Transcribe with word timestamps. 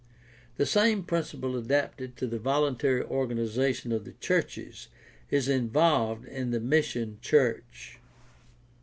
The 0.57 0.65
same 0.65 1.03
principle 1.03 1.55
adapted 1.55 2.17
to 2.17 2.25
the 2.25 2.39
volun 2.39 2.79
tary 2.79 3.03
organization 3.03 3.91
of 3.91 4.03
the 4.03 4.13
churches 4.13 4.87
is 5.29 5.47
involved 5.47 6.25
in 6.25 6.49
the 6.49 6.59
mission 6.59 7.19
church. 7.21 7.99